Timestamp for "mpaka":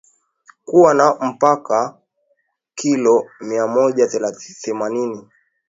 1.29-1.97